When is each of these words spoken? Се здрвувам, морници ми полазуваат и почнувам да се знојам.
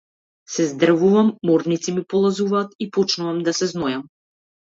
Се 0.51 0.63
здрвувам, 0.69 1.29
морници 1.49 1.93
ми 1.99 2.03
полазуваат 2.15 2.73
и 2.79 2.89
почнувам 2.97 3.45
да 3.51 3.55
се 3.61 3.71
знојам. 3.75 4.05